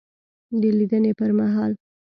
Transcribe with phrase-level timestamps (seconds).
[0.61, 1.71] دلیدني پر مهال